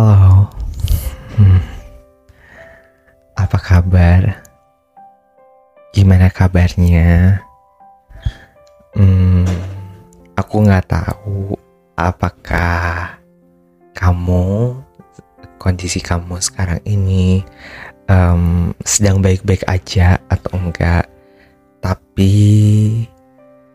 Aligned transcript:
Halo. 0.00 0.48
Hmm. 1.36 1.60
Apa 3.36 3.60
kabar? 3.60 4.40
Gimana 5.92 6.32
kabarnya? 6.32 7.36
Hmm, 8.96 9.44
aku 10.40 10.64
nggak 10.64 10.88
tahu 10.88 11.52
apakah 12.00 13.20
kamu 13.92 14.72
kondisi 15.60 16.00
kamu 16.00 16.40
sekarang 16.40 16.80
ini 16.88 17.44
um, 18.08 18.72
sedang 18.80 19.20
baik-baik 19.20 19.68
aja 19.68 20.16
atau 20.32 20.56
enggak. 20.56 21.12
Tapi 21.84 22.32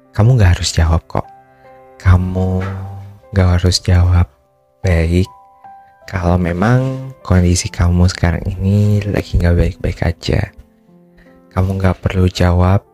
kamu 0.09 0.41
nggak 0.41 0.57
harus 0.57 0.73
jawab 0.73 1.05
kok. 1.05 1.29
Kamu 2.01 2.65
nggak 3.29 3.61
harus 3.61 3.77
jawab 3.77 4.25
baik 4.81 5.29
kalau 6.05 6.37
memang 6.37 7.09
kondisi 7.25 7.65
kamu 7.65 8.05
sekarang 8.13 8.45
ini 8.45 9.01
lagi 9.09 9.41
nggak 9.41 9.57
baik-baik 9.57 10.05
aja. 10.05 10.53
Kamu 11.49 11.81
nggak 11.81 11.97
perlu 11.97 12.29
jawab 12.29 12.85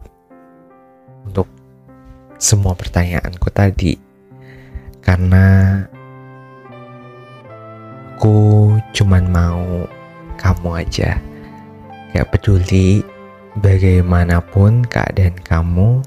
untuk 1.28 1.52
semua 2.40 2.72
pertanyaanku 2.72 3.52
tadi. 3.52 4.00
Karena 5.04 5.76
aku 8.16 8.80
cuman 8.96 9.24
mau 9.28 9.84
kamu 10.40 10.70
aja. 10.80 11.20
Gak 12.16 12.28
peduli 12.32 13.04
bagaimanapun 13.60 14.88
keadaan 14.88 15.36
kamu 15.44 16.00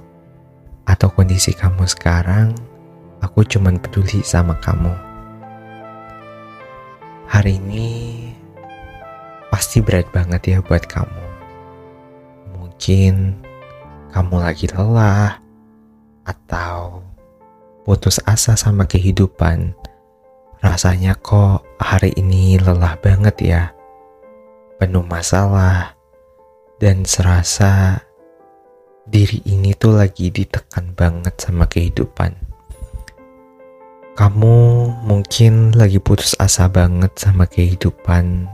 atau 0.88 1.08
kondisi 1.12 1.52
kamu 1.52 1.84
sekarang, 1.84 2.56
aku 3.20 3.44
cuman 3.44 3.76
peduli 3.76 4.22
sama 4.22 4.56
kamu 4.62 5.03
hari 7.44 7.60
ini 7.60 7.92
pasti 9.52 9.84
berat 9.84 10.08
banget 10.16 10.56
ya 10.56 10.58
buat 10.64 10.80
kamu. 10.88 11.24
Mungkin 12.56 13.36
kamu 14.16 14.40
lagi 14.40 14.64
lelah 14.72 15.44
atau 16.24 17.04
putus 17.84 18.16
asa 18.24 18.56
sama 18.56 18.88
kehidupan. 18.88 19.76
Rasanya 20.64 21.20
kok 21.20 21.68
hari 21.76 22.16
ini 22.16 22.56
lelah 22.56 22.96
banget 23.04 23.36
ya. 23.44 23.62
Penuh 24.80 25.04
masalah 25.04 25.92
dan 26.80 27.04
serasa 27.04 28.00
diri 29.04 29.44
ini 29.44 29.76
tuh 29.76 30.00
lagi 30.00 30.32
ditekan 30.32 30.96
banget 30.96 31.36
sama 31.36 31.68
kehidupan. 31.68 32.43
Kamu 34.14 34.86
mungkin 35.02 35.74
lagi 35.74 35.98
putus 35.98 36.38
asa 36.38 36.70
banget 36.70 37.10
sama 37.18 37.50
kehidupan 37.50 38.46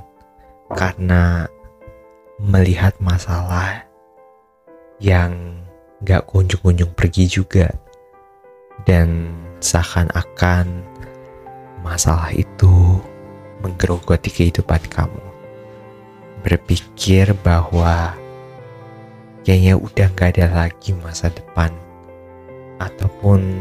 karena 0.73 1.53
melihat 2.41 2.97
masalah 2.97 3.85
yang 5.05 5.61
gak 6.01 6.25
kunjung-kunjung 6.33 6.97
pergi 6.97 7.29
juga. 7.29 7.69
Dan 8.89 9.37
seakan-akan 9.61 10.81
masalah 11.85 12.33
itu 12.33 12.97
menggerogoti 13.61 14.33
kehidupan 14.33 14.81
kamu. 14.89 15.25
Berpikir 16.41 17.37
bahwa 17.45 18.17
kayaknya 19.45 19.77
udah 19.77 20.09
gak 20.17 20.41
ada 20.41 20.65
lagi 20.65 20.97
masa 21.05 21.29
depan. 21.29 21.69
Ataupun 22.81 23.61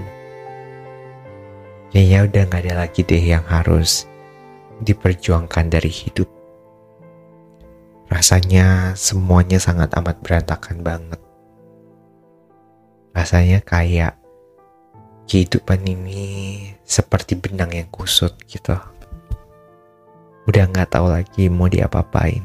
kayaknya 1.90 2.20
udah 2.30 2.42
gak 2.50 2.64
ada 2.66 2.74
lagi 2.86 3.02
deh 3.02 3.22
yang 3.22 3.46
harus 3.46 4.06
diperjuangkan 4.82 5.68
dari 5.68 5.92
hidup. 5.92 6.30
Rasanya 8.10 8.98
semuanya 8.98 9.62
sangat 9.62 9.94
amat 9.98 10.18
berantakan 10.26 10.82
banget. 10.82 11.22
Rasanya 13.14 13.62
kayak 13.62 14.18
kehidupan 15.30 15.86
ini 15.86 16.26
seperti 16.82 17.38
benang 17.38 17.70
yang 17.70 17.90
kusut 17.94 18.34
gitu. 18.50 18.74
Udah 20.50 20.66
gak 20.74 20.98
tahu 20.98 21.14
lagi 21.14 21.50
mau 21.54 21.70
diapa-apain. 21.70 22.42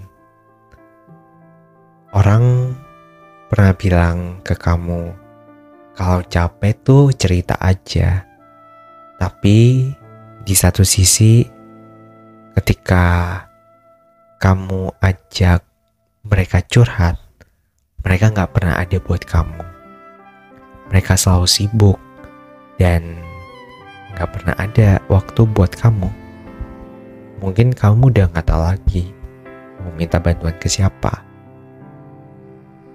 Orang 2.13 2.77
pernah 3.49 3.73
bilang 3.73 4.45
ke 4.45 4.53
kamu, 4.53 5.17
kalau 5.97 6.21
capek 6.29 6.75
tuh 6.85 7.11
cerita 7.17 7.57
aja 7.57 8.34
tapi 9.25 9.89
di 10.45 10.53
satu 10.53 10.85
sisi 10.85 11.41
ketika 12.53 13.41
kamu 14.37 14.93
ajak 15.01 15.65
mereka 16.29 16.61
curhat, 16.69 17.17
mereka 18.05 18.29
nggak 18.29 18.53
pernah 18.53 18.77
ada 18.77 19.01
buat 19.01 19.25
kamu. 19.25 19.65
Mereka 20.93 21.17
selalu 21.17 21.49
sibuk 21.49 21.97
dan 22.77 23.17
nggak 24.13 24.29
pernah 24.29 24.55
ada 24.61 25.01
waktu 25.09 25.49
buat 25.57 25.73
kamu. 25.73 26.13
Mungkin 27.41 27.73
kamu 27.73 28.13
udah 28.13 28.29
nggak 28.29 28.45
tahu 28.45 28.61
lagi 28.61 29.09
mau 29.81 29.89
minta 29.97 30.21
bantuan 30.21 30.53
ke 30.61 30.69
siapa. 30.69 31.25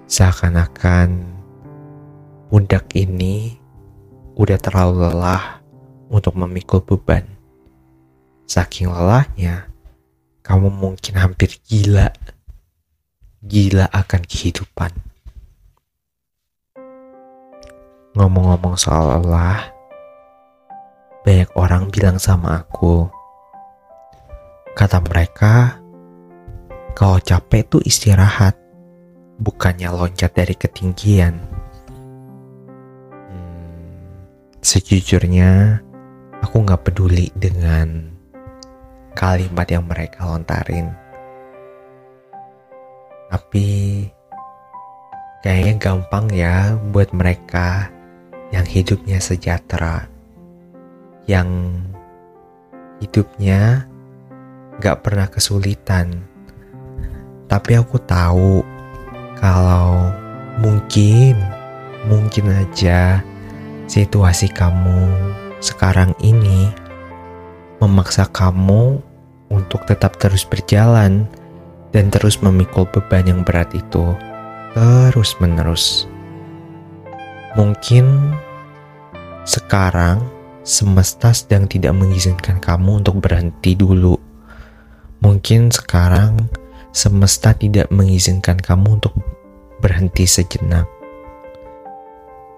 Seakan-akan 0.06 1.26
pundak 2.54 2.86
ini 2.94 3.58
udah 4.38 4.58
terlalu 4.62 5.10
lelah 5.10 5.59
untuk 6.10 6.34
memikul 6.34 6.82
beban. 6.82 7.24
Saking 8.50 8.90
lelahnya, 8.90 9.70
kamu 10.42 10.74
mungkin 10.74 11.14
hampir 11.14 11.54
gila. 11.70 12.10
Gila 13.46 13.86
akan 13.88 14.22
kehidupan. 14.26 14.90
Ngomong-ngomong 18.18 18.74
soal 18.74 19.22
lelah, 19.22 19.70
banyak 21.22 21.46
orang 21.54 21.94
bilang 21.94 22.18
sama 22.18 22.66
aku, 22.66 23.06
kata 24.74 24.98
mereka, 24.98 25.78
kalau 26.98 27.22
capek 27.22 27.70
tuh 27.70 27.82
istirahat, 27.86 28.58
bukannya 29.38 29.94
loncat 29.94 30.34
dari 30.34 30.58
ketinggian. 30.58 31.38
Hmm, 33.30 34.58
sejujurnya, 34.58 35.80
Aku 36.40 36.64
gak 36.64 36.88
peduli 36.88 37.28
dengan 37.36 38.08
kalimat 39.12 39.68
yang 39.68 39.84
mereka 39.84 40.24
lontarin. 40.24 40.88
Tapi 43.28 43.68
kayaknya 45.44 45.74
gampang 45.76 46.26
ya 46.32 46.74
buat 46.90 47.12
mereka 47.12 47.92
yang 48.50 48.66
hidupnya 48.66 49.20
sejahtera, 49.22 50.08
yang 51.28 51.76
hidupnya 52.98 53.84
gak 54.80 55.04
pernah 55.04 55.28
kesulitan. 55.28 56.24
Tapi 57.46 57.76
aku 57.76 58.00
tahu 58.00 58.64
kalau 59.36 60.10
mungkin, 60.58 61.36
mungkin 62.08 62.48
aja 62.48 63.20
situasi 63.86 64.48
kamu 64.50 65.29
sekarang 65.60 66.16
ini 66.24 66.72
memaksa 67.80 68.24
kamu 68.28 69.00
untuk 69.52 69.84
tetap 69.84 70.16
terus 70.16 70.44
berjalan 70.48 71.28
dan 71.92 72.08
terus 72.08 72.40
memikul 72.40 72.88
beban 72.88 73.28
yang 73.28 73.40
berat 73.44 73.68
itu 73.76 74.16
terus-menerus. 74.72 76.06
Mungkin 77.58 78.34
sekarang 79.42 80.22
semesta 80.62 81.34
sedang 81.34 81.66
tidak 81.66 81.96
mengizinkan 81.98 82.62
kamu 82.62 83.02
untuk 83.02 83.18
berhenti 83.18 83.74
dulu. 83.74 84.14
Mungkin 85.20 85.74
sekarang 85.74 86.48
semesta 86.94 87.52
tidak 87.52 87.90
mengizinkan 87.90 88.56
kamu 88.56 89.02
untuk 89.02 89.12
berhenti 89.82 90.24
sejenak. 90.24 90.86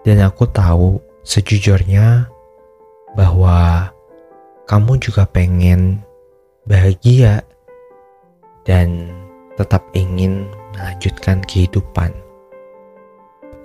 Dan 0.03 0.21
aku 0.21 0.50
tahu 0.50 0.99
sejujurnya 1.23 2.31
bahwa 3.12 3.93
kamu 4.64 4.97
juga 4.97 5.29
pengen 5.29 6.00
bahagia 6.64 7.44
dan 8.64 9.11
tetap 9.61 9.85
ingin 9.93 10.49
melanjutkan 10.73 11.44
kehidupan. 11.44 12.14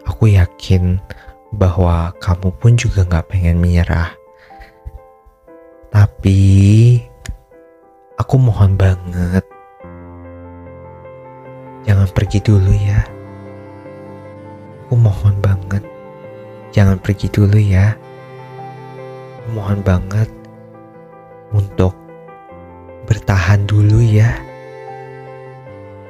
Aku 0.03 0.27
yakin 0.27 0.99
bahwa 1.55 2.11
kamu 2.19 2.51
pun 2.59 2.75
juga 2.75 3.07
gak 3.07 3.31
pengen 3.31 3.59
menyerah. 3.59 4.11
Tapi 5.93 6.39
aku 8.19 8.35
mohon 8.35 8.75
banget 8.75 9.45
jangan 11.87 12.09
pergi 12.11 12.43
dulu 12.43 12.73
ya. 12.75 12.99
Aku 14.87 14.99
mohon 14.99 15.35
banget 15.39 15.83
jangan 16.75 16.99
pergi 16.99 17.31
dulu 17.31 17.59
ya 17.59 17.95
mohon 19.51 19.79
banget 19.79 20.27
untuk 21.55 21.95
bertahan 23.07 23.63
dulu 23.63 24.03
ya. 24.03 24.35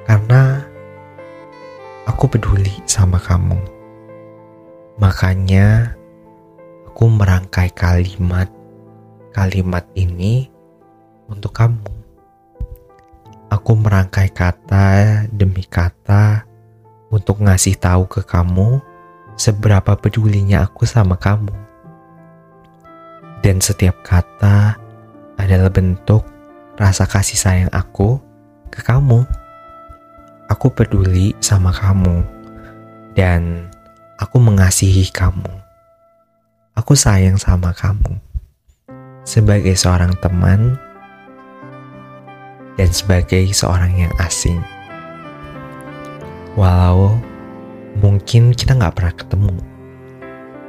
Karena 0.10 0.66
aku 2.10 2.25
peduli 2.31 2.74
sama 2.89 3.22
kamu. 3.22 3.62
Makanya 4.98 5.94
aku 6.89 7.06
merangkai 7.13 7.69
kalimat-kalimat 7.78 9.86
ini 9.94 10.50
untuk 11.30 11.54
kamu. 11.54 11.86
Aku 13.54 13.78
merangkai 13.78 14.33
kata 14.33 15.30
demi 15.30 15.62
kata 15.63 16.44
untuk 17.13 17.45
ngasih 17.45 17.78
tahu 17.78 18.10
ke 18.10 18.25
kamu 18.25 18.81
seberapa 19.38 19.94
pedulinya 19.95 20.66
aku 20.66 20.90
sama 20.90 21.13
kamu. 21.16 21.67
Dan 23.42 23.62
setiap 23.63 24.00
kata 24.04 24.75
adalah 25.38 25.69
bentuk 25.69 26.25
rasa 26.78 27.06
kasih 27.06 27.38
sayang 27.38 27.72
aku 27.74 28.22
ke 28.69 28.81
kamu. 28.86 29.24
Aku 30.48 30.72
peduli 30.72 31.36
sama 31.44 31.75
kamu 31.75 32.24
dan 33.18 33.68
aku 34.16 34.39
mengasihi 34.39 35.12
kamu. 35.12 35.51
Aku 36.78 36.94
sayang 36.94 37.36
sama 37.42 37.74
kamu. 37.74 38.22
Sebagai 39.28 39.75
seorang 39.75 40.16
teman, 40.24 40.80
dan 42.78 42.94
sebagai 42.94 43.50
seorang 43.51 43.92
yang 43.98 44.13
asing. 44.22 44.62
Walau 46.54 47.18
mungkin 47.98 48.54
kita 48.54 48.78
nggak 48.78 48.94
pernah 48.94 49.13
ketemu, 49.18 49.56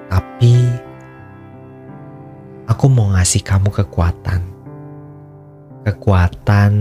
tapi 0.08 0.54
aku 2.68 2.84
mau 2.92 3.08
ngasih 3.16 3.40
kamu 3.40 3.72
kekuatan. 3.72 4.44
Kekuatan 5.88 6.72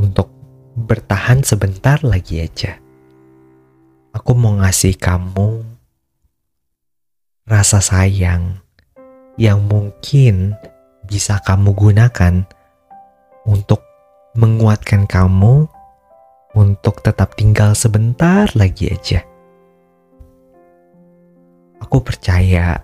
untuk 0.00 0.32
bertahan 0.74 1.44
sebentar 1.44 2.00
lagi 2.00 2.40
aja. 2.40 2.80
Aku 4.16 4.32
mau 4.32 4.56
ngasih 4.56 4.96
kamu 4.96 5.62
rasa 7.44 7.84
sayang 7.84 8.64
yang 9.36 9.60
mungkin 9.68 10.56
bisa 11.04 11.36
kamu 11.44 11.76
gunakan 11.76 12.48
untuk 13.44 13.84
menguatkan 14.32 15.04
kamu 15.04 15.68
untuk 16.56 17.02
tetap 17.04 17.36
tinggal 17.36 17.76
sebentar 17.76 18.48
lagi 18.56 18.88
aja. 18.94 19.20
Aku 21.82 22.00
percaya 22.00 22.80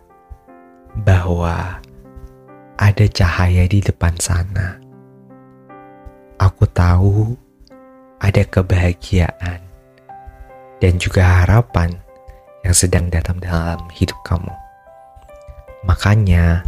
bahwa 0.95 1.79
ada 2.81 3.05
cahaya 3.13 3.69
di 3.69 3.85
depan 3.85 4.17
sana. 4.17 4.81
Aku 6.41 6.65
tahu 6.65 7.37
ada 8.21 8.43
kebahagiaan 8.45 9.61
dan 10.81 10.93
juga 10.97 11.45
harapan 11.45 11.93
yang 12.65 12.77
sedang 12.77 13.09
datang 13.13 13.41
dalam 13.41 13.81
hidup 13.93 14.17
kamu. 14.25 14.53
Makanya, 15.85 16.65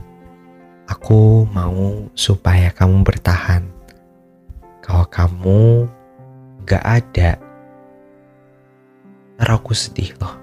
aku 0.88 1.44
mau 1.52 2.08
supaya 2.16 2.72
kamu 2.72 3.04
bertahan 3.04 3.64
kalau 4.84 5.04
kamu 5.08 5.88
gak 6.64 6.84
ada, 6.84 7.36
ntar 9.36 9.48
aku 9.56 9.72
sedih 9.72 10.12
loh. 10.20 10.36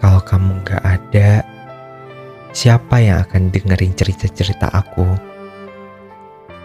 Kalau 0.00 0.20
kamu 0.24 0.52
gak 0.64 0.84
ada, 0.84 1.44
siapa 2.50 2.98
yang 2.98 3.22
akan 3.22 3.50
dengerin 3.54 3.94
cerita-cerita 3.94 4.70
aku? 4.70 5.06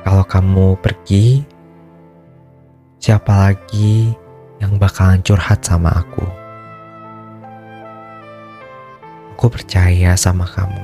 Kalau 0.05 0.23
kamu 0.25 0.77
pergi, 0.81 1.41
siapa 3.01 3.49
lagi 3.49 4.13
yang 4.61 4.77
bakalan 4.77 5.21
curhat 5.25 5.61
sama 5.65 5.93
aku? 5.93 6.25
Aku 9.35 9.51
percaya 9.51 10.13
sama 10.17 10.47
kamu. 10.47 10.83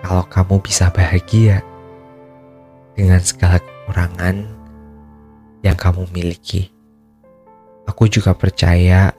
Kalau 0.00 0.24
kamu 0.26 0.54
bisa 0.62 0.90
bahagia, 0.90 1.62
dengan 3.00 3.20
segala 3.24 3.56
kekurangan 3.64 4.44
yang 5.64 5.72
kamu 5.72 6.04
miliki. 6.12 6.68
Aku 7.88 8.04
juga 8.12 8.36
percaya 8.36 9.16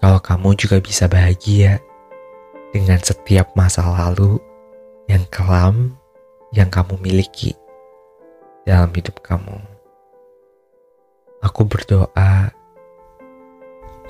kalau 0.00 0.16
kamu 0.16 0.56
juga 0.56 0.80
bisa 0.80 1.04
bahagia 1.04 1.76
dengan 2.76 3.00
setiap 3.00 3.56
masa 3.56 3.80
lalu 3.88 4.36
yang 5.08 5.24
kelam 5.32 5.96
yang 6.52 6.68
kamu 6.68 7.00
miliki 7.00 7.56
dalam 8.68 8.92
hidup 8.92 9.16
kamu. 9.24 9.56
Aku 11.40 11.64
berdoa 11.64 12.52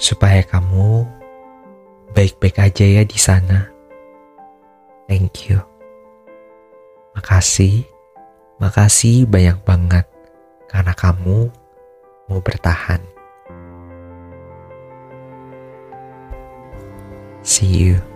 supaya 0.03 0.43
kamu 0.43 1.07
baik-baik 2.11 2.59
aja 2.59 2.83
ya 2.83 3.07
di 3.07 3.19
sana. 3.23 3.71
Thank 5.07 5.47
you. 5.47 5.63
Makasih 7.15 7.87
Makasih 8.57 9.29
banyak 9.29 9.61
banget 9.69 10.09
karena 10.73 10.97
kamu 10.97 11.53
mau 12.25 12.41
bertahan. 12.41 13.05
See 17.45 17.69
you. 17.69 18.16